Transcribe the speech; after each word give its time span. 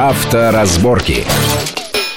Авторазборки. 0.00 1.26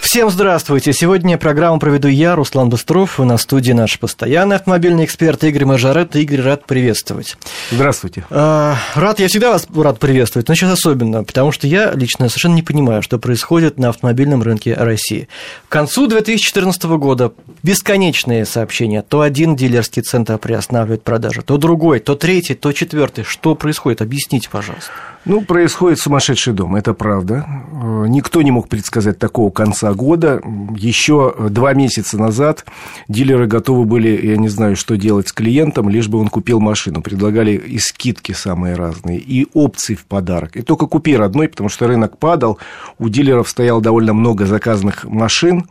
Всем 0.02 0.30
здравствуйте! 0.30 0.94
Сегодня 0.94 1.36
программу 1.40 1.80
проведу 1.80 2.10
я, 2.10 2.36
Руслан 2.36 2.70
Быстров, 2.70 3.20
и 3.20 3.24
на 3.24 3.38
студии 3.38 3.72
наш 3.72 3.98
постоянный 3.98 4.58
автомобильный 4.58 5.06
эксперт 5.06 5.44
Игорь 5.44 5.66
Мажорет. 5.66 6.16
Игорь, 6.16 6.42
рад 6.42 6.68
приветствовать. 6.68 7.38
Здравствуйте. 7.72 8.24
А, 8.30 8.76
рад, 8.94 9.20
я 9.20 9.28
всегда 9.30 9.50
вас 9.50 9.66
рад 9.76 9.98
приветствовать, 9.98 10.48
но 10.48 10.54
сейчас 10.54 10.74
особенно, 10.74 11.24
потому 11.24 11.52
что 11.52 11.66
я 11.66 11.92
лично 11.94 12.30
совершенно 12.30 12.54
не 12.54 12.62
понимаю, 12.62 13.02
что 13.02 13.18
происходит 13.18 13.80
на 13.80 13.90
автомобильном 13.90 14.44
рынке 14.44 14.76
России. 14.76 15.28
К 15.68 15.72
концу 15.72 16.06
2014 16.06 16.84
года 16.84 17.34
бесконечные 17.64 18.46
сообщения. 18.46 19.02
То 19.02 19.22
один 19.22 19.56
дилерский 19.56 20.04
центр 20.04 20.38
приостанавливает 20.38 21.02
продажи, 21.02 21.42
то 21.42 21.58
другой, 21.58 22.00
то 22.00 22.14
третий, 22.14 22.54
то 22.54 22.74
четвертый. 22.74 23.24
Что 23.24 23.56
происходит? 23.56 24.04
Объясните, 24.04 24.50
пожалуйста. 24.52 24.92
Ну, 25.24 25.42
происходит 25.42 26.00
сумасшедший 26.00 26.54
дом, 26.54 26.76
это 26.76 26.96
правда. 26.96 27.46
Э, 27.48 28.06
никто 28.08 28.42
не 28.42 28.50
мог 28.50 28.68
предсказать 28.68 29.20
такого 29.20 29.52
конца 29.52 29.94
года. 29.94 30.42
Еще 30.76 31.36
два 31.50 31.74
месяца 31.74 32.18
назад 32.18 32.66
дилеры 33.08 33.46
готовы 33.46 33.86
были, 33.86 34.26
я 34.26 34.38
не 34.38 34.50
знаю, 34.50 34.76
что 34.76 34.98
делать 34.98 35.28
с 35.28 35.34
клиентом, 35.34 35.90
лишь 35.90 36.08
бы 36.08 36.18
он 36.18 36.30
купил 36.30 36.60
машину. 36.60 37.04
Предлагали 37.04 37.52
и 37.52 37.78
скидки 37.78 38.32
самые 38.32 38.74
разные, 38.74 39.20
и 39.20 39.48
опции 39.54 39.94
в 39.94 40.06
подарок. 40.06 40.58
И 40.58 40.64
только 40.64 40.88
купи 40.88 41.16
родной, 41.16 41.50
потому 41.50 41.70
что 41.70 41.88
рынок 41.88 42.18
падал, 42.18 42.58
у 42.98 43.08
дилеров 43.08 43.48
стояло 43.48 43.80
довольно 43.80 44.14
много 44.14 44.48
заказанных 44.48 45.04
машин, 45.04 45.68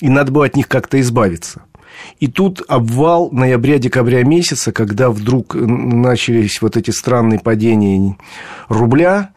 и 0.00 0.08
надо 0.08 0.30
было 0.30 0.46
от 0.46 0.54
них 0.54 0.68
как-то 0.68 1.00
избавиться. 1.00 1.62
И 2.20 2.26
тут 2.26 2.62
обвал 2.68 3.30
ноября-декабря 3.30 4.24
месяца, 4.24 4.72
когда 4.72 5.10
вдруг 5.10 5.54
начались 5.54 6.60
вот 6.62 6.76
эти 6.76 6.90
странные 6.90 7.38
падения 7.38 8.16
рубля, 8.68 9.30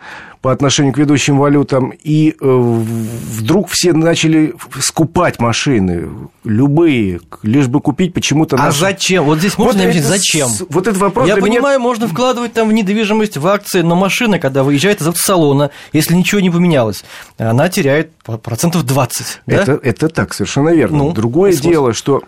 по 0.45 0.51
отношению 0.51 0.93
к 0.93 0.99
ведущим 0.99 1.39
валютам, 1.39 1.91
и 2.03 2.29
э, 2.29 2.35
вдруг 2.39 3.67
все 3.67 3.93
начали 3.93 4.53
скупать 4.79 5.39
машины, 5.39 6.07
любые, 6.43 7.19
лишь 7.41 7.65
бы 7.67 7.81
купить 7.81 8.13
почему-то... 8.13 8.55
А 8.55 8.65
наши... 8.67 8.79
зачем? 8.79 9.23
Вот 9.23 9.39
здесь 9.39 9.57
можно 9.57 9.81
вот 9.81 9.89
объяснить, 9.89 10.05
зачем? 10.05 10.47
Вот 10.69 10.85
этот 10.85 11.01
вопрос 11.01 11.27
Я 11.27 11.37
понимаю, 11.37 11.79
меня... 11.79 11.89
можно 11.89 12.07
вкладывать 12.07 12.53
там 12.53 12.69
в 12.69 12.73
недвижимость, 12.73 13.37
в 13.37 13.47
акции, 13.47 13.81
но 13.81 13.95
машина, 13.95 14.37
когда 14.37 14.63
выезжает 14.63 15.01
из 15.01 15.07
автосалона, 15.07 15.71
если 15.93 16.13
ничего 16.13 16.41
не 16.41 16.51
поменялось, 16.51 17.03
она 17.39 17.67
теряет 17.67 18.11
процентов 18.43 18.85
20. 18.85 19.41
Да? 19.47 19.55
Это, 19.55 19.79
это 19.81 20.09
так, 20.09 20.35
совершенно 20.35 20.69
верно. 20.69 20.97
Ну, 20.97 21.11
Другое 21.11 21.53
смысл. 21.53 21.69
дело, 21.69 21.93
что, 21.93 22.21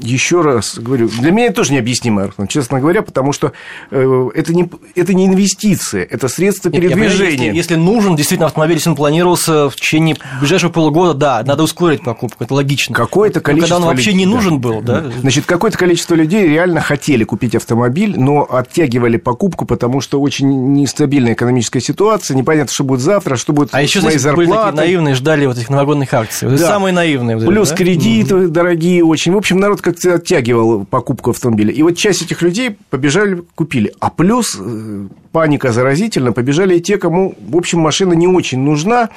еще 0.00 0.40
раз 0.40 0.78
говорю, 0.78 1.08
для 1.08 1.32
меня 1.32 1.46
это 1.46 1.56
тоже 1.56 1.72
необъяснимо, 1.72 2.30
честно 2.48 2.78
говоря, 2.78 3.02
потому 3.02 3.32
что 3.32 3.50
э, 3.90 4.28
это, 4.36 4.54
не, 4.54 4.70
это 4.94 5.14
не 5.14 5.26
инвестиция, 5.26 6.04
это 6.04 6.28
средство 6.28 6.70
передвижения 6.70 7.55
если 7.56 7.74
нужен 7.74 8.16
действительно 8.16 8.46
автомобиль, 8.46 8.76
если 8.76 8.90
он 8.90 8.96
планировался 8.96 9.68
в 9.68 9.76
течение 9.76 10.16
ближайшего 10.40 10.70
полугода, 10.70 11.14
да, 11.14 11.42
надо 11.44 11.62
ускорить 11.62 12.02
покупку, 12.02 12.44
это 12.44 12.54
логично. 12.54 12.94
Какое-то 12.94 13.40
количество... 13.40 13.76
Когда 13.76 13.88
он 13.88 13.94
вообще 13.94 14.12
не 14.12 14.26
нужен 14.26 14.60
был, 14.60 14.80
да? 14.80 15.04
Значит, 15.20 15.46
какое-то 15.46 15.78
количество 15.78 16.14
людей 16.14 16.46
реально 16.46 16.80
хотели 16.80 17.24
купить 17.24 17.54
автомобиль, 17.54 18.14
но 18.18 18.46
оттягивали 18.48 19.16
покупку, 19.16 19.64
потому 19.64 20.00
что 20.00 20.20
очень 20.20 20.74
нестабильная 20.74 21.32
экономическая 21.32 21.80
ситуация, 21.80 22.36
непонятно, 22.36 22.72
что 22.72 22.84
будет 22.84 23.00
завтра, 23.00 23.36
что 23.36 23.52
будет 23.52 23.70
а 23.72 23.82
еще, 23.82 24.00
моей 24.00 24.18
зарплатой. 24.18 24.46
были 24.46 24.58
такие 24.58 24.74
наивные, 24.74 25.14
ждали 25.14 25.46
вот 25.46 25.56
этих 25.56 25.70
новогодних 25.70 26.12
акций. 26.14 26.48
Вот 26.48 26.58
да. 26.58 26.66
самые 26.66 26.92
наивные. 26.92 27.36
Вот 27.36 27.46
Плюс 27.46 27.70
да? 27.70 27.76
кредиты 27.76 28.34
mm-hmm. 28.34 28.48
дорогие 28.48 29.04
очень. 29.04 29.32
В 29.32 29.36
общем, 29.36 29.58
народ 29.58 29.80
как-то 29.80 30.14
оттягивал 30.14 30.84
покупку 30.84 31.30
автомобиля. 31.30 31.72
И 31.72 31.82
вот 31.82 31.96
часть 31.96 32.22
этих 32.22 32.42
людей 32.42 32.76
побежали, 32.90 33.42
купили. 33.54 33.92
А 34.00 34.10
плюс 34.10 34.56
э, 34.58 35.08
паника 35.36 35.70
заразительна, 35.70 36.32
побежали 36.32 36.78
и 36.78 36.80
те, 36.80 36.96
кому, 36.96 37.34
в 37.38 37.58
общем, 37.58 37.78
машина 37.78 38.14
не 38.14 38.26
очень 38.26 38.58
нужна, 38.58 39.10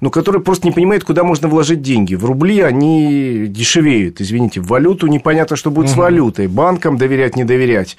но 0.00 0.08
которые 0.08 0.40
просто 0.40 0.66
не 0.66 0.72
понимают, 0.72 1.04
куда 1.04 1.22
можно 1.22 1.48
вложить 1.48 1.82
деньги. 1.82 2.14
В 2.14 2.24
рубли 2.24 2.62
они 2.62 3.44
дешевеют, 3.46 4.22
извините, 4.22 4.62
в 4.62 4.68
валюту 4.68 5.06
непонятно, 5.06 5.54
что 5.54 5.70
будет 5.70 5.88
угу. 5.88 5.92
с 5.92 5.96
валютой, 5.98 6.46
банкам 6.46 6.96
доверять, 6.96 7.36
не 7.36 7.44
доверять, 7.44 7.98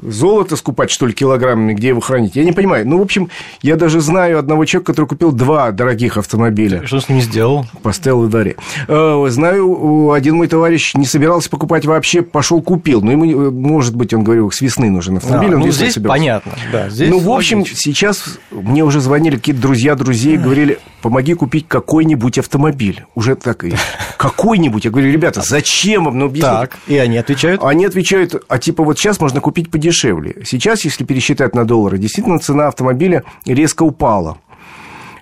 золото 0.00 0.54
скупать, 0.54 0.92
что 0.92 1.04
ли, 1.04 1.12
килограммами, 1.12 1.74
где 1.74 1.88
его 1.88 2.00
хранить, 2.00 2.36
я 2.36 2.44
не 2.44 2.52
понимаю. 2.52 2.86
Ну, 2.86 2.98
в 2.98 3.02
общем, 3.02 3.28
я 3.60 3.74
даже 3.74 4.00
знаю 4.00 4.38
одного 4.38 4.64
человека, 4.64 4.92
который 4.92 5.06
купил 5.06 5.32
два 5.32 5.72
дорогих 5.72 6.18
автомобиля. 6.18 6.86
Что 6.86 7.00
с 7.00 7.08
ними 7.08 7.22
сделал? 7.22 7.66
Поставил 7.82 8.22
в 8.22 8.30
дворе. 8.30 8.54
Э, 8.86 9.26
знаю, 9.30 10.12
один 10.12 10.36
мой 10.36 10.46
товарищ 10.46 10.94
не 10.94 11.06
собирался 11.06 11.50
покупать 11.50 11.86
вообще, 11.86 12.22
пошел 12.22 12.62
купил, 12.62 13.02
но 13.02 13.10
ему, 13.10 13.50
может 13.50 13.96
быть, 13.96 14.14
он 14.14 14.22
говорил, 14.22 14.52
с 14.52 14.60
весны 14.60 14.90
нужен 14.90 15.16
автомобиль, 15.16 15.54
а, 15.54 15.56
он 15.56 15.62
ну, 15.62 15.72
здесь 15.72 15.94
собирался. 15.94 16.20
понятно, 16.20 16.52
да, 16.70 16.88
здесь 16.88 17.10
ну, 17.20 17.32
в 17.32 17.36
общем, 17.36 17.58
логично. 17.58 17.76
сейчас 17.76 18.38
мне 18.50 18.84
уже 18.84 19.00
звонили 19.00 19.36
какие-то 19.36 19.60
друзья 19.60 19.94
друзей 19.94 20.36
говорили, 20.36 20.78
помоги 21.02 21.34
купить 21.34 21.66
какой-нибудь 21.68 22.38
автомобиль. 22.38 23.04
Уже 23.14 23.36
так 23.36 23.64
и 23.64 23.74
какой-нибудь. 24.16 24.84
Я 24.84 24.90
говорю, 24.90 25.10
ребята, 25.10 25.42
зачем 25.42 26.04
вам? 26.04 26.18
Ну, 26.18 26.30
Так, 26.30 26.78
и 26.86 26.96
они 26.96 27.18
отвечают? 27.18 27.62
Они 27.62 27.84
отвечают, 27.84 28.34
а 28.48 28.58
типа 28.58 28.84
вот 28.84 28.98
сейчас 28.98 29.20
можно 29.20 29.40
купить 29.40 29.70
подешевле. 29.70 30.42
Сейчас, 30.44 30.84
если 30.84 31.04
пересчитать 31.04 31.54
на 31.54 31.64
доллары, 31.64 31.98
действительно 31.98 32.38
цена 32.38 32.68
автомобиля 32.68 33.24
резко 33.44 33.82
упала. 33.82 34.38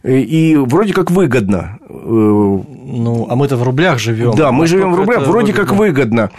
И 0.04 0.54
вроде 0.56 0.92
как 0.92 1.10
выгодно. 1.10 1.78
Ну, 2.06 3.26
а 3.28 3.36
мы-то 3.36 3.56
в 3.56 3.62
рублях 3.62 3.98
живем. 3.98 4.34
Да, 4.34 4.52
мы 4.52 4.66
живем 4.66 4.92
в 4.92 4.96
рублях. 4.96 5.26
Вроде 5.26 5.52
выгодно. 5.52 5.66
как 5.66 5.78
выгодно. 5.78 6.30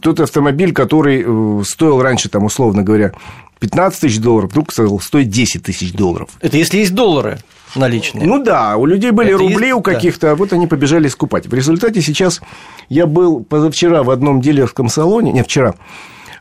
Тот 0.00 0.20
автомобиль, 0.20 0.72
который 0.72 1.24
э, 1.26 1.62
стоил 1.64 2.00
раньше, 2.00 2.28
там, 2.28 2.44
условно 2.44 2.82
говоря, 2.82 3.12
15 3.58 4.00
тысяч 4.00 4.18
долларов, 4.20 4.50
вдруг 4.50 4.72
стоит 4.72 5.28
10 5.28 5.62
тысяч 5.62 5.92
долларов. 5.92 6.30
Это 6.40 6.56
если 6.56 6.78
есть 6.78 6.94
доллары 6.94 7.38
наличные. 7.74 8.26
Ну 8.26 8.42
да, 8.42 8.76
у 8.76 8.86
людей 8.86 9.10
были 9.10 9.30
Это 9.30 9.38
рубли 9.38 9.68
есть... 9.68 9.78
у 9.78 9.82
каких-то, 9.82 10.28
да. 10.28 10.32
а 10.32 10.34
вот 10.34 10.52
они 10.52 10.66
побежали 10.66 11.08
скупать. 11.08 11.46
В 11.46 11.54
результате 11.54 12.02
сейчас 12.02 12.40
я 12.88 13.06
был 13.06 13.42
позавчера 13.42 14.02
в 14.02 14.10
одном 14.10 14.40
дилерском 14.40 14.88
салоне, 14.88 15.32
не 15.32 15.42
вчера, 15.42 15.74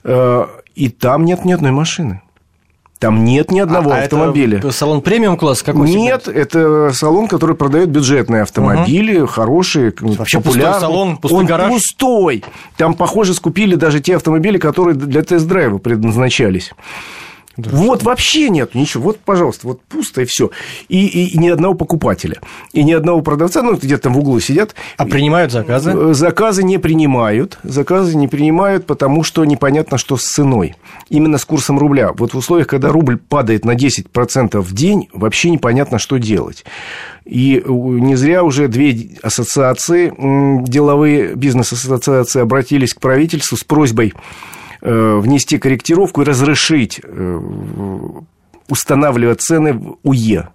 э, 0.03 0.45
и 0.75 0.89
там 0.89 1.25
нет 1.25 1.45
ни 1.45 1.51
одной 1.51 1.72
машины. 1.72 2.22
Там 3.01 3.25
нет 3.25 3.50
ни 3.50 3.59
одного 3.59 3.94
а, 3.94 3.97
автомобиля. 3.97 4.59
Это 4.59 4.72
салон 4.72 5.01
премиум 5.01 5.35
класс 5.35 5.63
какой? 5.63 5.89
Нет, 5.89 6.25
сегмент? 6.25 6.38
это 6.38 6.91
салон, 6.94 7.28
который 7.28 7.56
продает 7.56 7.89
бюджетные 7.89 8.44
автомобили, 8.44 9.22
угу. 9.22 9.25
хорошие, 9.25 9.91
Вообще 10.00 10.38
популярные. 10.38 10.73
пустой 10.73 10.79
салон, 10.79 11.17
пустой 11.17 11.40
Он 11.40 11.45
гараж. 11.47 11.72
пустой. 11.73 12.44
Там, 12.78 12.94
похоже, 12.94 13.34
скупили 13.34 13.73
даже 13.73 14.01
те 14.01 14.17
автомобили, 14.17 14.59
которые 14.59 14.94
для 14.94 15.23
тест-драйва 15.23 15.79
предназначались. 15.79 16.73
Да, 17.57 17.69
вот 17.72 18.00
что? 18.00 18.09
вообще 18.09 18.50
нет 18.50 18.75
ничего. 18.75 19.03
Вот, 19.03 19.19
пожалуйста, 19.19 19.67
вот 19.67 19.81
пусто 19.81 20.22
и 20.22 20.25
все. 20.25 20.51
И, 20.88 21.06
и, 21.06 21.34
и 21.34 21.38
ни 21.38 21.50
одного 21.50 21.73
покупателя. 21.73 22.39
И 22.72 22.84
ни 22.84 22.94
одного 22.94 23.22
продавца, 23.22 23.62
ну, 23.62 23.75
где-то 23.75 24.03
там 24.03 24.13
в 24.13 24.19
углу 24.19 24.39
сидят. 24.39 24.75
А 24.97 25.06
принимают 25.06 25.51
заказы? 25.51 25.91
Э, 25.91 26.13
заказы 26.13 26.63
не 26.63 26.78
принимают. 26.78 27.59
Заказы 27.63 28.16
не 28.16 28.28
принимают, 28.28 28.85
потому 28.85 29.23
что 29.23 29.44
непонятно, 29.44 29.97
что 29.97 30.17
с 30.17 30.23
ценой. 30.23 30.75
Именно 31.09 31.38
с 31.38 31.45
курсом 31.45 31.78
рубля. 31.78 32.11
Вот 32.17 32.34
в 32.34 32.38
условиях, 32.38 32.67
когда 32.67 32.90
рубль 32.90 33.17
падает 33.17 33.66
на 33.66 33.75
10% 33.75 34.59
в 34.59 34.73
день, 34.73 35.09
вообще 35.13 35.50
непонятно, 35.50 36.00
что 36.00 36.17
делать. 36.17 36.63
И 37.25 37.63
не 37.67 38.16
зря 38.16 38.44
уже 38.44 38.67
две 38.67 39.11
ассоциации, 39.22 40.13
деловые 40.67 41.35
бизнес-ассоциации 41.35 42.41
обратились 42.41 42.94
к 42.94 43.00
правительству 43.00 43.57
с 43.57 43.63
просьбой 43.63 44.13
Э, 44.13 44.16
внести 44.81 45.58
корректировку 45.58 46.22
и 46.22 46.25
разрешить 46.25 47.02
э, 47.03 47.40
устанавливать 48.68 49.42
цены 49.42 49.74
в 49.74 49.97
УЕ. 50.03 50.50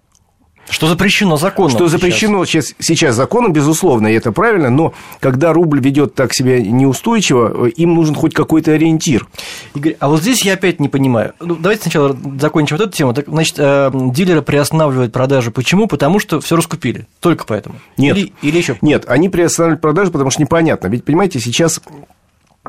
Что 0.69 0.89
запрещено 0.89 1.37
законом. 1.37 1.71
Что 1.71 1.89
запрещено 1.89 2.45
сейчас, 2.45 2.75
сейчас 2.81 3.15
законом, 3.15 3.53
безусловно, 3.53 4.09
и 4.09 4.15
это 4.15 4.33
правильно, 4.33 4.69
но 4.69 4.95
когда 5.21 5.53
рубль 5.53 5.81
ведет 5.81 6.15
так 6.15 6.35
себя 6.35 6.61
неустойчиво, 6.61 7.67
им 7.69 7.95
нужен 7.95 8.15
хоть 8.15 8.35
какой-то 8.35 8.73
ориентир. 8.73 9.29
Игорь, 9.75 9.97
а 10.01 10.09
вот 10.09 10.23
здесь 10.23 10.45
я 10.45 10.55
опять 10.55 10.81
не 10.81 10.89
понимаю. 10.89 11.35
Ну, 11.41 11.55
давайте 11.55 11.83
сначала 11.83 12.17
закончим 12.41 12.77
вот 12.77 12.87
эту 12.87 12.97
тему. 12.97 13.15
Так, 13.15 13.27
значит, 13.29 13.55
э, 13.59 13.91
дилеры 13.95 14.43
приостанавливают 14.43 15.13
продажи. 15.13 15.53
Почему? 15.53 15.87
Потому 15.87 16.19
что 16.19 16.41
все 16.41 16.57
раскупили. 16.57 17.07
Только 17.21 17.45
поэтому. 17.47 17.77
Нет. 17.97 18.17
Или, 18.17 18.33
или 18.43 18.59
еще. 18.59 18.77
Нет, 18.83 19.05
они 19.07 19.29
приостанавливают 19.29 19.81
продажи, 19.81 20.11
потому 20.11 20.31
что 20.31 20.43
непонятно. 20.43 20.89
Ведь, 20.89 21.05
понимаете, 21.05 21.39
сейчас 21.39 21.81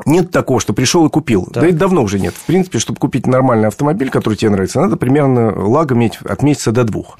нет 0.06 0.30
такого, 0.30 0.60
что 0.60 0.72
пришел 0.72 1.06
и 1.06 1.10
купил. 1.10 1.46
Так. 1.46 1.62
Да 1.62 1.68
и 1.68 1.72
давно 1.72 2.02
уже 2.02 2.18
нет. 2.18 2.34
В 2.34 2.46
принципе, 2.46 2.78
чтобы 2.78 2.98
купить 2.98 3.26
нормальный 3.26 3.68
автомобиль, 3.68 4.10
который 4.10 4.34
тебе 4.34 4.50
нравится, 4.50 4.80
надо 4.80 4.96
примерно 4.96 5.66
лаг 5.66 5.92
иметь 5.92 6.18
от 6.24 6.42
месяца 6.42 6.72
до 6.72 6.84
двух. 6.84 7.18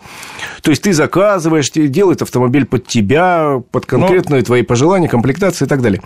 То 0.63 0.71
есть 0.71 0.83
ты 0.83 0.93
заказываешь, 0.93 1.71
делает 1.71 2.23
автомобиль 2.23 2.67
под 2.67 2.87
тебя, 2.87 3.63
под 3.71 3.87
конкретные 3.87 4.41
Но... 4.41 4.45
твои 4.47 4.63
пожелания, 4.63 5.09
комплектации 5.09 5.65
и 5.65 5.69
так 5.69 5.83
далее. 5.83 6.03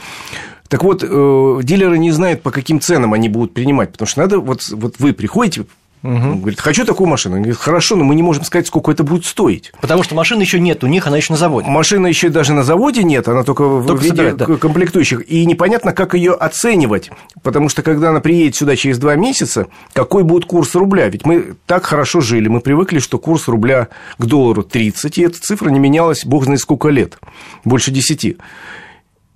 Так 0.69 0.85
вот, 0.85 1.05
э, 1.05 1.61
дилеры 1.63 1.99
не 1.99 2.13
знают, 2.13 2.43
по 2.43 2.51
каким 2.51 2.81
ценам 2.81 3.13
они 3.13 3.29
будут 3.29 3.53
принимать, 3.53 3.93
потому 3.93 4.09
что 4.09 4.21
надо, 4.21 4.39
вот, 4.39 4.63
вот 4.71 4.95
вы 4.99 5.13
приходите, 5.13 5.67
Угу. 6.03 6.15
Он 6.15 6.41
говорит, 6.41 6.61
хочу 6.61 6.85
такую 6.85 7.09
машину. 7.09 7.37
Он 7.37 7.43
говорит, 7.43 7.61
хорошо, 7.61 7.95
но 7.95 8.05
мы 8.05 8.15
не 8.15 8.23
можем 8.23 8.45
сказать, 8.45 8.67
сколько 8.67 8.91
это 8.91 9.05
будет 9.05 9.25
стоить. 9.25 9.73
Потому 9.81 10.03
что 10.03 10.15
машины 10.15 10.43
еще 10.43 10.59
нет, 10.59 10.83
у 10.83 10.89
них 10.89 11.07
она 11.07 11.17
еще 11.17 11.33
на 11.33 11.39
заводе. 11.39 11.69
Машина 11.69 12.09
еще 12.09 12.29
даже 12.29 12.53
на 12.53 12.65
заводе 12.65 13.05
нет, 13.05 13.29
она 13.29 13.45
только, 13.45 13.65
только 13.65 13.95
в 13.95 14.03
виде 14.03 14.17
собирать, 14.17 14.37
да. 14.37 14.47
комплектующих. 14.47 15.29
И 15.31 15.47
непонятно, 15.47 15.93
как 15.93 16.15
ее 16.15 16.33
оценивать. 16.33 17.11
Потому 17.43 17.69
что 17.69 17.83
когда 17.83 18.11
она 18.11 18.21
приедет 18.21 18.57
сюда 18.57 18.75
через 18.75 18.99
два 18.99 19.15
месяца, 19.15 19.69
какой 19.93 20.25
будет 20.25 20.45
курс 20.47 20.75
рубля? 20.75 21.09
Ведь 21.09 21.25
мы 21.25 21.55
так 21.67 21.85
хорошо 21.85 22.21
жили, 22.21 22.49
мы 22.49 22.61
привыкли, 22.61 22.99
что 22.99 23.19
курс 23.19 23.47
рубля 23.47 23.89
к 24.19 24.25
доллару 24.25 24.65
30, 24.65 25.19
и 25.19 25.23
эта 25.23 25.39
цифра 25.41 25.71
не 25.71 25.79
менялась 25.79 26.25
бог 26.25 26.45
знает 26.45 26.61
сколько 26.61 26.89
лет, 26.89 27.19
больше 27.65 27.91
10. 27.91 28.37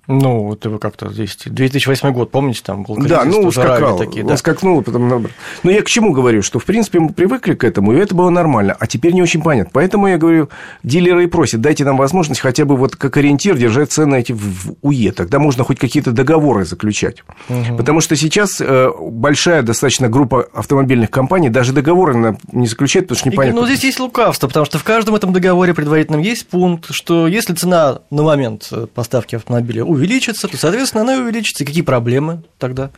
Ну, 0.07 0.43
вот 0.43 0.65
вы 0.65 0.79
как-то 0.79 1.11
здесь 1.11 1.37
2008 1.45 2.11
год, 2.13 2.31
помните, 2.31 2.61
там 2.63 2.83
был 2.83 2.95
Да, 2.97 3.25
ну, 3.25 3.41
ускакал, 3.41 3.97
такие, 3.97 4.23
да? 4.23 4.35
ускакнул, 4.35 4.81
потом... 4.81 5.09
Но 5.09 5.29
ну, 5.63 5.71
я 5.71 5.81
к 5.81 5.87
чему 5.87 6.13
говорю, 6.13 6.41
что, 6.41 6.59
в 6.59 6.65
принципе, 6.65 6.99
мы 6.99 7.09
привыкли 7.09 7.55
к 7.55 7.65
этому, 7.65 7.91
и 7.91 7.97
это 7.97 8.15
было 8.15 8.29
нормально, 8.29 8.75
а 8.79 8.87
теперь 8.87 9.13
не 9.13 9.21
очень 9.21 9.41
понятно. 9.41 9.71
Поэтому 9.73 10.07
я 10.07 10.17
говорю, 10.17 10.47
дилеры 10.83 11.25
и 11.25 11.27
просят, 11.27 11.59
дайте 11.59 11.83
нам 11.83 11.97
возможность 11.97 12.39
хотя 12.39 12.63
бы 12.63 12.77
вот 12.77 12.95
как 12.95 13.17
ориентир 13.17 13.57
держать 13.57 13.91
цены 13.91 14.19
эти 14.19 14.31
в 14.31 14.75
УЕ, 14.81 15.11
тогда 15.11 15.39
можно 15.39 15.65
хоть 15.65 15.77
какие-то 15.77 16.11
договоры 16.11 16.63
заключать. 16.63 17.23
Угу. 17.49 17.75
Потому 17.75 17.99
что 17.99 18.15
сейчас 18.15 18.61
э, 18.61 18.89
большая 18.99 19.61
достаточно 19.61 20.07
группа 20.07 20.47
автомобильных 20.53 21.11
компаний 21.11 21.49
даже 21.49 21.73
договоры 21.73 22.37
не 22.53 22.67
заключает, 22.67 23.07
потому 23.07 23.19
что 23.19 23.29
непонятно. 23.29 23.59
Ну, 23.59 23.67
здесь 23.67 23.83
есть 23.83 23.99
лукавство, 23.99 24.47
потому 24.47 24.65
что 24.65 24.77
в 24.77 24.83
каждом 24.85 25.15
этом 25.15 25.33
договоре 25.33 25.73
предварительном 25.73 26.21
есть 26.21 26.47
пункт, 26.47 26.87
что 26.91 27.27
если 27.27 27.53
цена 27.53 27.99
на 28.09 28.23
момент 28.23 28.69
э, 28.71 28.87
поставки 28.93 29.35
автомобиля 29.35 29.83
увеличится, 29.97 30.47
то, 30.47 30.57
соответственно, 30.57 31.03
она 31.03 31.15
и 31.15 31.19
увеличится. 31.19 31.63
И 31.63 31.67
какие 31.67 31.83
проблемы 31.83 32.43
тогда? 32.57 32.91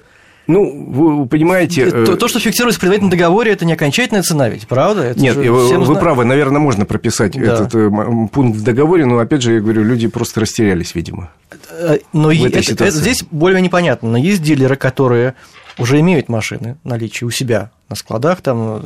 Ну, 0.50 0.88
вы 0.88 1.28
понимаете... 1.28 1.92
То, 1.92 2.14
э, 2.14 2.18
то, 2.18 2.28
что 2.28 2.40
фиксируется 2.40 2.80
в 2.80 2.82
предварительном 2.82 3.12
договоре, 3.12 3.52
это 3.52 3.66
не 3.66 3.74
окончательная 3.74 4.24
цена 4.24 4.50
ведь, 4.50 4.68
правда? 4.68 5.04
Это 5.04 5.20
Нет, 5.20 5.36
вы, 5.36 5.78
вы 5.78 5.96
правы, 5.96 6.26
наверное, 6.26 6.60
можно 6.60 6.86
прописать 6.86 7.34
да. 7.34 7.54
этот 7.54 7.76
э, 7.76 7.90
пункт 8.32 8.58
в 8.58 8.64
договоре, 8.64 9.06
но, 9.06 9.20
опять 9.20 9.44
же, 9.44 9.54
я 9.54 9.60
говорю, 9.60 9.84
люди 9.84 10.08
просто 10.08 10.42
растерялись, 10.42 10.96
видимо. 10.96 11.30
Э, 11.70 12.00
но 12.14 12.32
это, 12.32 12.60
это, 12.60 12.90
здесь 12.90 13.24
более 13.30 13.62
непонятно. 13.62 14.10
Но 14.10 14.18
есть 14.18 14.42
дилеры, 14.42 14.76
которые 14.76 15.36
уже 15.78 16.00
имеют 16.00 16.30
машины 16.30 16.78
наличие 16.84 17.28
у 17.28 17.32
себя 17.32 17.70
на 17.88 17.96
складах, 17.96 18.42
там, 18.42 18.82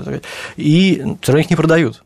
и 0.58 1.02
все 1.22 1.32
равно 1.32 1.40
их 1.44 1.50
не 1.50 1.56
продают. 1.56 2.04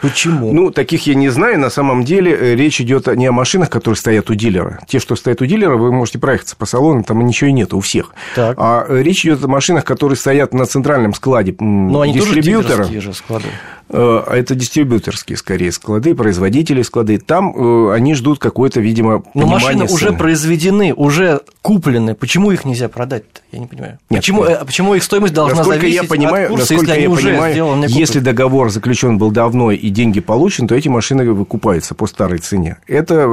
Почему? 0.00 0.52
Ну, 0.52 0.70
таких 0.70 1.06
я 1.06 1.14
не 1.14 1.28
знаю. 1.28 1.58
На 1.58 1.70
самом 1.70 2.04
деле 2.04 2.32
э, 2.32 2.54
речь 2.54 2.80
идет 2.80 3.06
не 3.08 3.26
о 3.26 3.32
машинах, 3.32 3.70
которые 3.70 3.96
стоят 3.96 4.30
у 4.30 4.34
дилера. 4.34 4.80
Те, 4.86 4.98
что 4.98 5.16
стоят 5.16 5.42
у 5.42 5.46
дилера, 5.46 5.76
вы 5.76 5.92
можете 5.92 6.18
проехаться 6.18 6.56
по 6.56 6.66
салону, 6.66 7.02
там 7.02 7.24
ничего 7.26 7.50
и 7.50 7.52
нет 7.52 7.74
у 7.74 7.80
всех. 7.80 8.12
Так. 8.34 8.56
А 8.58 8.84
э, 8.88 9.02
речь 9.02 9.24
идет 9.24 9.44
о 9.44 9.48
машинах, 9.48 9.84
которые 9.84 10.16
стоят 10.16 10.54
на 10.54 10.66
центральном 10.66 11.14
складе 11.14 11.54
Но 11.58 12.02
они 12.02 12.12
дистрибьютора. 12.12 12.84
Тоже 12.84 13.00
же 13.00 13.12
склады. 13.12 13.48
Э, 13.90 14.22
а 14.26 14.36
это 14.36 14.54
дистрибьюторские, 14.54 15.38
скорее, 15.38 15.72
склады, 15.72 16.14
производители 16.14 16.82
склады. 16.82 17.18
Там 17.18 17.54
э, 17.56 17.94
они 17.94 18.14
ждут 18.14 18.38
какое-то, 18.38 18.80
видимо, 18.80 19.22
Но 19.32 19.46
машины 19.46 19.86
цены. 19.86 19.94
уже 19.94 20.12
произведены, 20.12 20.92
уже 20.92 21.40
куплены. 21.62 22.14
Почему 22.14 22.50
их 22.50 22.66
нельзя 22.66 22.88
продать 22.90 23.22
-то? 23.22 23.40
Я 23.50 23.60
не 23.60 23.66
понимаю. 23.66 23.98
Нет, 24.10 24.20
почему, 24.20 24.44
нет. 24.44 24.58
Э, 24.60 24.64
почему 24.66 24.94
их 24.94 25.02
стоимость 25.02 25.32
должна 25.32 25.56
насколько 25.58 25.80
зависеть 25.80 26.02
я 26.02 26.08
понимаю, 26.08 26.44
от 26.44 26.50
курса, 26.50 26.74
насколько 26.74 27.00
если 27.00 27.30
я 27.30 27.32
понимаю, 27.32 27.88
если 27.88 28.18
договор 28.20 28.70
заключен 28.70 29.16
был 29.16 29.30
давно 29.30 29.70
и 29.70 29.88
деньги 29.88 30.20
получены, 30.20 30.68
то 30.68 30.74
эти 30.74 30.88
машины 30.88 31.32
выкупаются 31.32 31.94
по 31.94 32.06
старой 32.06 32.38
цене. 32.38 32.76
Это 32.86 33.26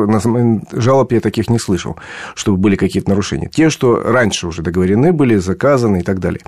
жалоб 0.72 1.12
я 1.12 1.19
таких 1.19 1.50
не 1.50 1.60
слышал, 1.60 1.98
чтобы 2.34 2.58
были 2.58 2.78
какие-то 2.78 3.10
нарушения. 3.10 3.50
Те, 3.50 3.69
что 3.69 4.01
раньше 4.01 4.48
уже 4.48 4.62
договорены 4.62 5.12
были, 5.12 5.36
заказаны 5.36 6.00
и 6.00 6.04
так 6.04 6.19
далее. 6.19 6.42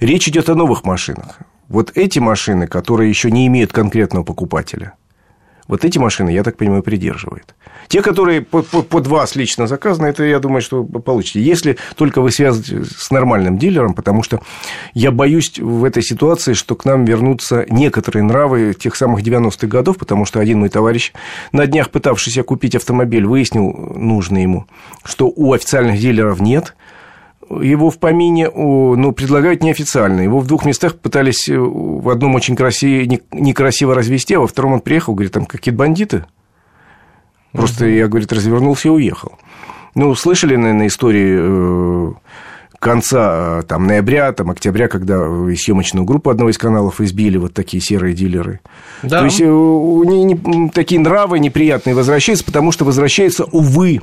Речь 0.00 0.28
идет 0.28 0.48
о 0.48 0.54
новых 0.54 0.84
машинах. 0.84 1.40
Вот 1.70 1.92
эти 1.94 2.18
машины, 2.18 2.66
которые 2.66 3.08
еще 3.08 3.30
не 3.30 3.46
имеют 3.46 3.72
конкретного 3.72 4.24
покупателя, 4.24 4.94
вот 5.68 5.84
эти 5.84 5.98
машины, 5.98 6.30
я 6.30 6.42
так 6.42 6.56
понимаю, 6.56 6.82
придерживает. 6.82 7.54
Те, 7.86 8.02
которые 8.02 8.42
под, 8.42 8.66
под, 8.66 8.88
под 8.88 9.06
вас 9.06 9.36
лично 9.36 9.68
заказаны, 9.68 10.08
это, 10.08 10.24
я 10.24 10.40
думаю, 10.40 10.62
что 10.62 10.82
получите. 10.82 11.40
Если 11.40 11.76
только 11.94 12.22
вы 12.22 12.32
связаны 12.32 12.84
с 12.84 13.12
нормальным 13.12 13.56
дилером, 13.56 13.94
потому 13.94 14.24
что 14.24 14.40
я 14.94 15.12
боюсь 15.12 15.60
в 15.60 15.84
этой 15.84 16.02
ситуации, 16.02 16.54
что 16.54 16.74
к 16.74 16.84
нам 16.84 17.04
вернутся 17.04 17.64
некоторые 17.70 18.24
нравы 18.24 18.74
тех 18.74 18.96
самых 18.96 19.22
90-х 19.22 19.68
годов, 19.68 19.96
потому 19.96 20.24
что 20.24 20.40
один 20.40 20.58
мой 20.58 20.70
товарищ, 20.70 21.12
на 21.52 21.68
днях 21.68 21.90
пытавшийся 21.90 22.42
купить 22.42 22.74
автомобиль, 22.74 23.24
выяснил 23.24 23.70
нужно 23.94 24.38
ему, 24.38 24.66
что 25.04 25.28
у 25.28 25.52
официальных 25.52 26.00
дилеров 26.00 26.40
нет– 26.40 26.74
его 27.50 27.90
в 27.90 27.98
помине 27.98 28.48
ну, 28.48 29.12
предлагают 29.12 29.62
неофициально. 29.62 30.20
Его 30.20 30.38
в 30.38 30.46
двух 30.46 30.64
местах 30.64 30.96
пытались 30.96 31.48
э, 31.48 31.58
в 31.58 32.08
одном 32.08 32.34
очень 32.34 32.54
красиво, 32.54 33.18
некрасиво 33.32 33.94
развести, 33.94 34.34
а 34.34 34.40
во 34.40 34.46
втором 34.46 34.74
он 34.74 34.80
приехал, 34.80 35.14
говорит, 35.14 35.32
там 35.32 35.46
какие-то 35.46 35.78
бандиты. 35.78 36.24
Просто 37.52 37.86
я, 37.86 38.06
говорит, 38.06 38.32
развернулся 38.32 38.88
и 38.88 38.90
уехал. 38.92 39.32
Ну, 39.96 40.14
слышали, 40.14 40.54
наверное, 40.54 40.86
истории 40.86 41.38
э, 41.40 42.12
конца 42.78 43.58
э, 43.58 43.62
там, 43.66 43.88
ноября, 43.88 44.32
там, 44.32 44.50
октября, 44.50 44.86
когда 44.86 45.18
съемочную 45.56 46.04
группу 46.04 46.30
одного 46.30 46.50
из 46.50 46.58
каналов 46.58 47.00
избили 47.00 47.38
вот 47.38 47.52
такие 47.52 47.82
серые 47.82 48.14
дилеры. 48.14 48.60
Да. 49.02 49.18
То 49.18 49.24
есть 49.24 49.40
не, 49.40 50.24
не, 50.24 50.70
такие 50.70 51.00
нравы 51.00 51.40
неприятные 51.40 51.96
возвращаются, 51.96 52.44
потому 52.44 52.70
что 52.70 52.84
возвращается, 52.84 53.44
увы, 53.44 54.00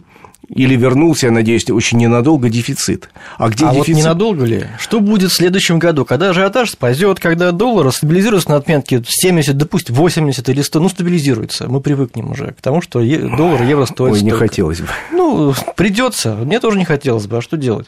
или 0.50 0.76
вернулся, 0.76 1.28
я 1.28 1.32
надеюсь, 1.32 1.70
очень 1.70 1.98
ненадолго 1.98 2.50
дефицит. 2.50 3.10
А 3.38 3.50
где 3.50 3.66
а 3.66 3.74
дефицит? 3.74 3.96
вот 3.96 4.02
ненадолго 4.02 4.46
ли? 4.46 4.66
Что 4.80 5.00
будет 5.00 5.32
в 5.32 5.36
следующем 5.36 5.78
году, 5.78 6.06
когда 6.06 6.30
ажиотаж 6.30 6.72
спадет, 6.72 7.20
когда 7.20 7.52
доллар 7.52 7.92
стабилизируется 7.92 8.52
на 8.52 8.56
отметке 8.56 9.04
70, 9.06 9.58
допустим, 9.58 9.96
80 9.96 10.48
или 10.50 10.62
100, 10.62 10.80
ну, 10.80 10.90
стабилизируется, 10.90 11.68
мы 11.68 11.82
привыкнем 11.82 12.32
уже 12.32 12.54
к 12.54 12.62
тому, 12.62 12.82
что 12.82 13.00
доллар, 13.00 13.64
евро 13.64 13.86
стоит 13.86 14.14
Ой, 14.14 14.20
столько. 14.20 14.24
не 14.24 14.32
хотелось 14.32 14.80
бы. 14.80 14.88
Ну, 15.12 15.54
придется, 15.76 16.36
мне 16.36 16.60
тоже 16.60 16.78
не 16.78 16.86
хотелось 16.86 17.28
бы, 17.28 17.38
а 17.38 17.42
что 17.42 17.58
делать? 17.58 17.88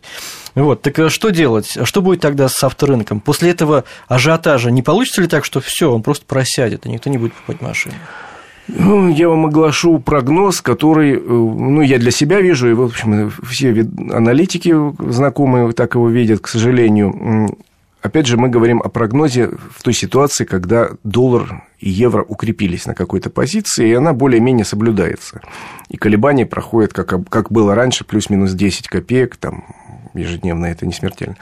Вот, 0.55 0.81
так 0.81 0.99
а 0.99 1.09
что 1.09 1.29
делать? 1.29 1.77
А 1.77 1.85
что 1.85 2.01
будет 2.01 2.19
тогда 2.19 2.49
с 2.49 2.61
авторынком? 2.63 3.21
После 3.21 3.51
этого 3.51 3.85
ажиотажа 4.07 4.69
не 4.71 4.81
получится 4.81 5.21
ли 5.21 5.27
так, 5.27 5.45
что 5.45 5.61
все, 5.61 5.91
он 5.91 6.03
просто 6.03 6.25
просядет, 6.25 6.85
и 6.85 6.89
никто 6.89 7.09
не 7.09 7.17
будет 7.17 7.33
покупать 7.33 7.61
машины? 7.61 7.95
Ну, 8.77 9.09
я 9.09 9.29
вам 9.29 9.47
оглашу 9.47 9.99
прогноз, 9.99 10.61
который, 10.61 11.13
э, 11.13 11.19
ну, 11.19 11.81
я 11.81 11.97
для 11.97 12.11
себя 12.11 12.39
вижу, 12.39 12.69
и, 12.69 12.73
в 12.73 12.81
общем, 12.81 13.31
все 13.43 13.71
аналитики 14.11 14.75
знакомые 15.11 15.71
так 15.71 15.95
его 15.95 16.09
видят, 16.09 16.41
к 16.41 16.47
сожалению. 16.47 17.49
Опять 18.01 18.27
же, 18.27 18.37
мы 18.37 18.47
говорим 18.47 18.81
о 18.81 18.89
прогнозе 18.89 19.49
в 19.75 19.81
той 19.81 19.93
ситуации, 19.93 20.45
когда 20.45 20.91
доллар 21.03 21.63
и 21.79 21.89
евро 21.89 22.23
укрепились 22.23 22.85
на 22.85 22.93
какой-то 22.93 23.29
позиции, 23.29 23.89
и 23.89 23.93
она 23.93 24.13
более-менее 24.13 24.65
соблюдается. 24.65 25.41
И 25.89 25.97
колебания 25.97 26.45
проходят, 26.45 26.93
как, 26.93 27.27
как 27.27 27.51
было 27.51 27.73
раньше, 27.75 28.05
плюс-минус 28.05 28.53
10 28.53 28.87
копеек, 28.87 29.35
там, 29.37 29.65
ежедневно, 30.13 30.67
это 30.67 30.85
не 30.85 30.93
смертельно. 30.93 31.37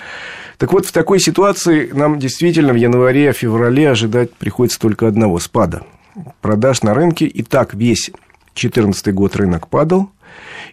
Так 0.57 0.71
вот, 0.71 0.85
в 0.85 0.91
такой 0.91 1.19
ситуации 1.19 1.91
нам 1.91 2.19
действительно 2.19 2.73
в 2.73 2.77
январе-феврале 2.77 3.89
ожидать 3.89 4.33
приходится 4.33 4.79
только 4.79 5.07
одного– 5.07 5.39
спада– 5.39 5.83
продаж 6.41 6.83
на 6.83 6.93
рынке. 6.93 7.25
И 7.25 7.43
так 7.43 7.73
весь 7.73 8.11
2014 8.55 9.13
год 9.13 9.35
рынок 9.35 9.67
падал. 9.67 10.09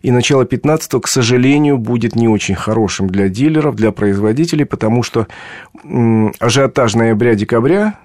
И 0.03 0.11
начало 0.11 0.43
2015, 0.43 1.03
к 1.03 1.09
сожалению, 1.09 1.79
будет 1.79 2.15
не 2.15 2.29
очень 2.29 2.55
хорошим 2.55 3.09
для 3.09 3.29
дилеров, 3.29 3.77
для 3.77 3.93
производителей, 3.93 4.67
потому 4.67 5.03
что 5.03 5.27
ажиотаж 6.41 6.95
ноября-декабря 6.95 7.99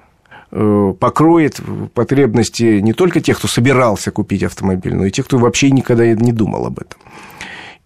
э, 0.52 0.94
покроет 1.00 1.60
потребности 1.94 2.80
не 2.80 2.94
только 2.94 3.20
тех, 3.20 3.38
кто 3.38 3.48
собирался 3.48 4.12
купить 4.12 4.44
автомобиль, 4.44 4.96
но 4.96 5.06
и 5.06 5.12
тех, 5.12 5.26
кто 5.26 5.38
вообще 5.38 5.72
никогда 5.72 6.06
не 6.06 6.32
думал 6.32 6.68
об 6.68 6.80
этом. 6.80 7.00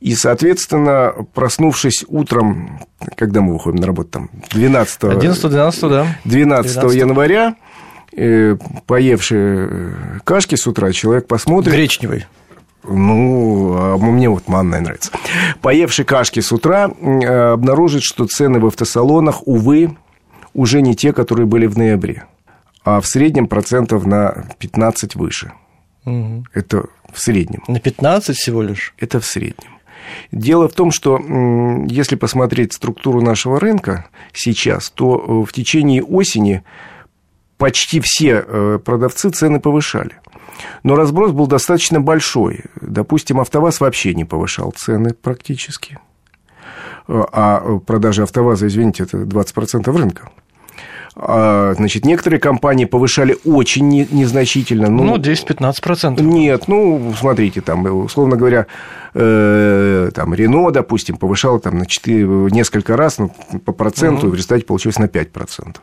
И, 0.04 0.16
соответственно, 0.16 1.14
проснувшись 1.34 2.04
утром, 2.10 2.82
когда 3.16 3.40
мы 3.40 3.54
выходим 3.54 3.78
на 3.78 3.88
работу, 3.88 4.10
там, 4.10 4.30
12, 4.52 5.04
11, 5.06 5.50
12, 5.50 5.82
да. 5.84 6.08
12, 6.26 6.74
12. 6.74 7.00
января, 7.00 7.56
поевший 8.86 9.38
э, 9.40 9.94
кашки 10.24 10.56
с 10.56 10.68
утра, 10.68 10.92
человек 10.92 11.28
посмотрит... 11.28 11.74
Гречневый. 11.74 12.26
Ну, 12.84 13.76
а 13.78 13.98
мне 13.98 14.30
вот 14.30 14.48
манная 14.48 14.82
нравится. 14.82 15.12
Поевший 15.62 16.06
кашки 16.06 16.42
с 16.42 16.52
утра 16.52 16.90
э, 16.90 17.52
обнаружит, 17.54 18.04
что 18.04 18.26
цены 18.26 18.60
в 18.60 18.66
автосалонах, 18.66 19.48
увы, 19.48 19.96
уже 20.54 20.82
не 20.82 20.96
те, 20.96 21.14
которые 21.14 21.46
были 21.46 21.66
в 21.66 21.78
ноябре, 21.78 22.26
а 22.84 23.00
в 23.00 23.08
среднем 23.08 23.48
процентов 23.48 24.06
на 24.06 24.50
15 24.60 25.16
выше. 25.16 25.54
Угу. 26.06 26.46
Это 26.54 26.86
в 27.12 27.20
среднем. 27.20 27.64
На 27.68 27.80
15 27.80 28.36
всего 28.36 28.62
лишь? 28.62 28.94
Это 28.98 29.20
в 29.20 29.26
среднем. 29.26 29.72
Дело 30.32 30.68
в 30.68 30.74
том, 30.74 30.92
что 30.92 31.18
если 31.88 32.16
посмотреть 32.16 32.74
структуру 32.74 33.22
нашего 33.22 33.60
рынка 33.60 34.08
сейчас, 34.34 34.90
то 34.90 35.16
э, 35.16 35.50
в 35.50 35.54
течение 35.54 36.04
осени 36.04 36.64
почти 37.64 38.02
все 38.02 38.44
э, 38.46 38.80
продавцы 38.84 39.30
цены 39.30 39.62
повышали. 39.62 40.18
Но 40.84 40.98
разброс 40.98 41.32
был 41.32 41.48
достаточно 41.48 42.02
большой. 42.02 42.66
Допустим, 42.82 43.40
АвтоВАЗ 43.40 43.80
вообще 43.80 44.14
не 44.14 44.26
повышал 44.26 44.74
цены 44.76 45.14
практически. 45.14 45.98
Э, 47.08 47.24
а 47.32 47.80
продажи 47.88 48.24
АвтоВАЗа, 48.24 48.68
извините, 48.68 49.04
это 49.04 49.20
20% 49.20 49.98
рынка. 49.98 50.30
А, 51.16 51.74
значит, 51.78 52.04
некоторые 52.04 52.42
компании 52.42 52.84
повышали 52.84 53.38
очень 53.46 53.88
незначительно. 54.12 54.90
Ну, 54.90 55.06
ну 55.06 55.16
10-15%. 55.16 56.22
Нет, 56.22 56.68
ну, 56.68 57.14
смотрите, 57.18 57.62
там, 57.62 57.86
условно 57.86 58.36
говоря, 58.36 58.68
э, 59.14 60.12
там, 60.14 60.34
Рено, 60.34 60.70
допустим, 60.72 61.16
повышало 61.16 61.62
там 61.62 61.78
на 61.78 61.86
4, 61.86 62.26
несколько 62.52 62.98
раз 62.98 63.20
ну, 63.20 63.30
по 63.64 63.72
проценту, 63.72 64.28
угу. 64.28 64.32
в 64.32 64.34
результате 64.36 64.66
получилось 64.66 65.00
на 65.00 65.06
5%. 65.06 65.78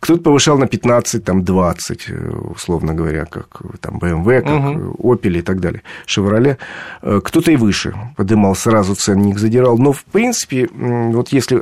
Кто-то 0.00 0.22
повышал 0.22 0.58
на 0.58 0.66
15, 0.66 1.22
там, 1.22 1.44
20, 1.44 2.06
э, 2.08 2.30
условно 2.54 2.94
говоря, 2.94 3.26
как 3.26 3.48
там 3.80 3.98
BMW, 3.98 4.40
как 4.40 4.60
угу. 4.60 5.14
Opel 5.14 5.38
и 5.38 5.42
так 5.42 5.60
далее, 5.60 5.82
Chevrolet. 6.06 6.56
Э, 7.02 7.20
кто-то 7.22 7.52
и 7.52 7.56
выше 7.56 7.94
подымал, 8.16 8.54
сразу 8.54 8.94
ценник 8.94 9.38
задирал. 9.38 9.78
Но, 9.78 9.92
в 9.92 10.04
принципе, 10.04 10.68
вот 10.72 11.28
если 11.28 11.60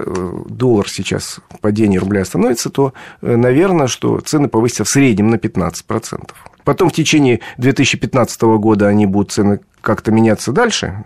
доллар 0.49 0.89
сейчас, 0.89 1.41
падение 1.61 2.01
рубля 2.01 2.25
становится, 2.25 2.71
то, 2.71 2.93
наверное, 3.21 3.89
что 3.89 4.21
цены 4.21 4.49
повысятся 4.49 4.85
в 4.85 4.89
среднем 4.89 5.31
на 5.31 5.37
15%. 5.37 6.31
Потом 6.65 6.91
в 6.91 6.93
течение 6.93 7.41
2015 7.57 8.43
года 8.43 8.89
они 8.89 9.07
будут 9.07 9.33
цены 9.33 9.61
как-то 9.81 10.11
меняться 10.11 10.53
дальше, 10.53 11.05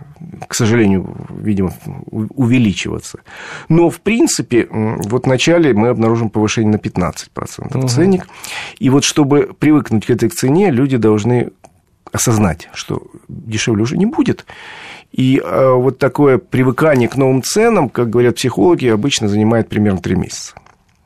к 0.48 0.54
сожалению, 0.54 1.14
видимо, 1.30 1.72
увеличиваться. 2.10 3.20
Но, 3.68 3.90
в 3.90 4.00
принципе, 4.00 4.66
вот 4.70 5.24
в 5.24 5.28
начале 5.28 5.74
мы 5.74 5.88
обнаружим 5.88 6.30
повышение 6.30 6.72
на 6.72 6.76
15% 6.76 7.78
угу. 7.78 7.88
ценник. 7.88 8.26
И 8.78 8.90
вот 8.90 9.04
чтобы 9.04 9.54
привыкнуть 9.58 10.06
к 10.06 10.10
этой 10.10 10.28
цене, 10.28 10.70
люди 10.70 10.96
должны 10.96 11.50
осознать, 12.12 12.68
что 12.74 13.02
дешевле 13.28 13.82
уже 13.82 13.96
не 13.96 14.06
будет. 14.06 14.44
И 15.12 15.40
а, 15.44 15.74
вот 15.74 15.98
такое 15.98 16.38
привыкание 16.38 17.08
к 17.08 17.16
новым 17.16 17.42
ценам, 17.42 17.88
как 17.88 18.10
говорят 18.10 18.36
психологи, 18.36 18.86
обычно 18.86 19.28
занимает 19.28 19.68
примерно 19.68 20.00
3 20.00 20.14
месяца. 20.16 20.54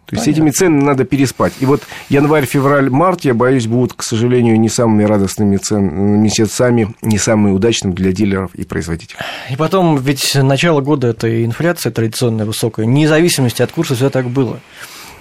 То 0.06 0.14
есть 0.14 0.24
Понятно. 0.24 0.42
этими 0.42 0.50
ценами 0.50 0.84
надо 0.84 1.04
переспать. 1.04 1.52
И 1.58 1.66
вот 1.66 1.82
январь, 2.08 2.46
февраль, 2.46 2.90
март, 2.90 3.22
я 3.22 3.34
боюсь, 3.34 3.66
будут, 3.66 3.94
к 3.94 4.02
сожалению, 4.02 4.58
не 4.58 4.68
самыми 4.68 5.02
радостными 5.02 5.56
цен... 5.56 6.22
месяцами, 6.22 6.94
не 7.02 7.18
самыми 7.18 7.52
удачными 7.52 7.92
для 7.92 8.12
дилеров 8.12 8.54
и 8.54 8.64
производителей. 8.64 9.18
И 9.50 9.56
потом, 9.56 9.96
ведь 9.96 10.36
начало 10.36 10.80
года– 10.80 11.08
это 11.08 11.44
инфляция 11.44 11.90
традиционная 11.90 12.46
высокая. 12.46 12.86
Независимости 12.86 13.62
от 13.62 13.72
курса 13.72 13.96
все 13.96 14.08
так 14.08 14.28
было. 14.28 14.60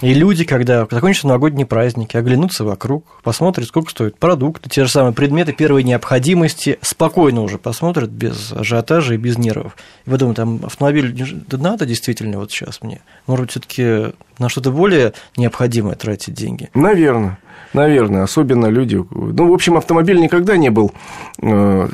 И 0.01 0.13
люди, 0.13 0.43
когда 0.43 0.87
закончатся 0.89 1.27
новогодние 1.27 1.65
праздники, 1.65 2.17
оглянутся 2.17 2.63
вокруг, 2.63 3.05
посмотрят, 3.23 3.67
сколько 3.67 3.91
стоят 3.91 4.17
продукты, 4.17 4.69
те 4.69 4.83
же 4.83 4.91
самые 4.91 5.13
предметы 5.13 5.53
первой 5.53 5.83
необходимости, 5.83 6.77
спокойно 6.81 7.41
уже 7.41 7.57
посмотрят, 7.57 8.09
без 8.09 8.51
ажиотажа 8.51 9.13
и 9.13 9.17
без 9.17 9.37
нервов. 9.37 9.75
И 10.05 10.09
вы 10.09 10.17
думаете, 10.17 10.41
там 10.41 10.61
автомобиль 10.65 11.13
да 11.47 11.57
надо 11.57 11.85
действительно 11.85 12.39
вот 12.39 12.51
сейчас 12.51 12.81
мне? 12.81 13.01
Может, 13.27 13.51
все 13.51 13.59
таки 13.59 14.13
на 14.37 14.49
что-то 14.49 14.71
более 14.71 15.13
необходимое 15.37 15.95
тратить 15.95 16.33
деньги? 16.33 16.69
Наверное. 16.73 17.39
Наверное, 17.73 18.23
особенно 18.23 18.67
люди... 18.67 18.95
Ну, 18.95 19.49
в 19.49 19.53
общем, 19.53 19.75
автомобиль 19.75 20.19
никогда 20.19 20.55
не 20.55 20.69
был 20.69 20.93
э, 21.41 21.89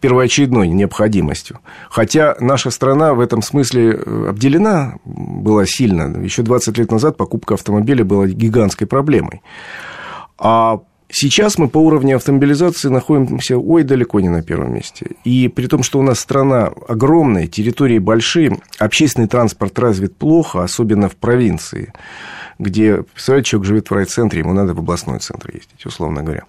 первоочередной 0.00 0.68
необходимостью. 0.68 1.60
Хотя 1.88 2.36
наша 2.38 2.70
страна 2.70 3.14
в 3.14 3.20
этом 3.20 3.40
смысле 3.40 3.92
э, 3.94 4.26
обделена 4.28 4.96
была 5.42 5.66
сильно. 5.66 6.02
Еще 6.22 6.42
20 6.42 6.78
лет 6.78 6.90
назад 6.90 7.16
покупка 7.16 7.54
автомобиля 7.54 8.04
была 8.04 8.26
гигантской 8.26 8.86
проблемой. 8.86 9.42
А 10.38 10.80
Сейчас 11.14 11.58
мы 11.58 11.68
по 11.68 11.76
уровню 11.76 12.16
автомобилизации 12.16 12.88
находимся, 12.88 13.58
ой, 13.58 13.82
далеко 13.82 14.18
не 14.20 14.30
на 14.30 14.42
первом 14.42 14.72
месте. 14.72 15.08
И 15.24 15.48
при 15.48 15.66
том, 15.66 15.82
что 15.82 15.98
у 15.98 16.02
нас 16.02 16.18
страна 16.18 16.72
огромная, 16.88 17.46
территории 17.46 17.98
большие, 17.98 18.58
общественный 18.78 19.28
транспорт 19.28 19.78
развит 19.78 20.16
плохо, 20.16 20.64
особенно 20.64 21.10
в 21.10 21.16
провинции 21.16 21.92
где, 22.62 23.02
представляете, 23.02 23.50
человек 23.50 23.66
живет 23.66 23.90
в 23.90 23.94
райцентре, 23.94 24.40
ему 24.40 24.52
надо 24.52 24.74
в 24.74 24.78
областной 24.78 25.18
центр 25.18 25.50
ездить, 25.52 25.84
условно 25.84 26.22
говоря. 26.22 26.44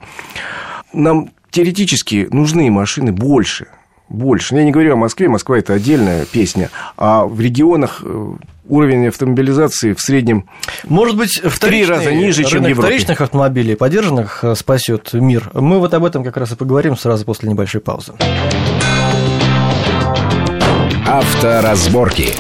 Нам 0.94 1.32
теоретически 1.50 2.28
нужны 2.32 2.70
машины 2.70 3.12
больше, 3.12 3.68
больше. 4.10 4.56
Я 4.56 4.64
не 4.64 4.72
говорю 4.72 4.94
о 4.94 4.98
Москве, 4.98 5.28
Москва– 5.28 5.58
это 5.60 5.74
отдельная 5.74 6.26
песня, 6.26 6.70
а 6.98 7.26
в 7.26 7.40
регионах 7.40 8.02
э, 8.06 8.34
уровень 8.68 9.08
автомобилизации 9.08 9.94
в 9.94 10.02
среднем 10.02 10.50
может 10.86 11.18
быть 11.18 11.42
в 11.44 11.60
три 11.60 11.86
раза 11.86 12.14
ниже, 12.14 12.44
чем 12.44 12.64
в 12.64 12.68
Европе. 12.68 12.88
вторичных 12.88 13.22
автомобилей 13.22 13.76
поддержанных 13.76 14.44
э, 14.44 14.56
спасет 14.56 15.14
мир. 15.14 15.50
Мы 15.54 15.80
вот 15.80 15.94
об 15.94 16.06
этом 16.06 16.24
как 16.24 16.38
раз 16.38 16.52
и 16.52 16.56
поговорим 16.56 16.98
сразу 16.98 17.26
после 17.26 17.50
небольшой 17.50 17.82
паузы. 17.82 18.14
Авторазборки. 21.06 22.34